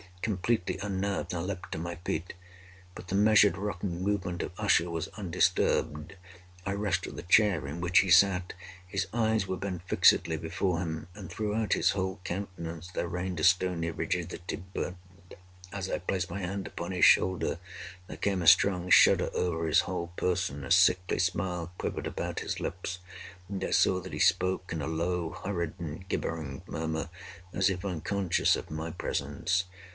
[0.23, 2.33] Completely unnerved, I leaped to my feet;
[2.95, 6.15] but the measured rocking movement of Usher was undisturbed.
[6.63, 8.53] I rushed to the chair in which he sat.
[8.87, 13.43] His eyes were bent fixedly before him, and throughout his whole countenance there reigned a
[13.43, 14.63] stony rigidity.
[14.73, 14.95] But,
[15.71, 17.59] as I placed my hand upon his shoulder,
[18.07, 22.59] there came a strong shudder over his whole person; a sickly smile quivered about his
[22.59, 22.99] lips;
[23.47, 27.09] and I saw that he spoke in a low, hurried, and gibbering murmur,
[27.53, 29.65] as if unconscious of my presence.